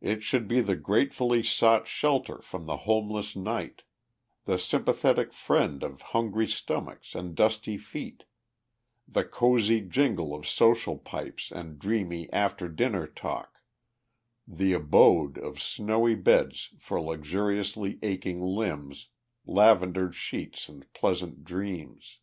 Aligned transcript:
It 0.00 0.22
should 0.22 0.48
be 0.48 0.62
the 0.62 0.76
gratefully 0.76 1.42
sought 1.42 1.86
shelter 1.86 2.40
from 2.40 2.64
the 2.64 2.78
homeless 2.88 3.36
night, 3.36 3.82
the 4.46 4.58
sympathetic 4.58 5.30
friend 5.30 5.82
of 5.82 6.00
hungry 6.16 6.46
stomachs 6.46 7.14
and 7.14 7.34
dusty 7.34 7.76
feet, 7.76 8.24
the 9.06 9.24
cozy 9.26 9.82
jingle 9.82 10.34
of 10.34 10.48
social 10.48 10.96
pipes 10.96 11.50
and 11.50 11.78
dreamy 11.78 12.32
after 12.32 12.66
dinner 12.66 13.06
talk, 13.06 13.60
the 14.48 14.72
abode 14.72 15.36
of 15.36 15.60
snowy 15.60 16.14
beds 16.14 16.70
for 16.78 16.98
luxuriously 17.02 17.98
aching 18.02 18.40
limbs, 18.40 19.08
lavendered 19.46 20.14
sheets 20.14 20.66
and 20.70 20.90
pleasant 20.94 21.44
dreams. 21.44 22.20